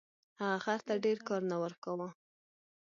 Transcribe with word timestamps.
هغه 0.41 0.57
خر 0.63 0.79
ته 0.87 0.93
ډیر 1.05 1.17
کار 1.27 1.41
نه 1.51 1.55
ورکاوه. 1.63 2.07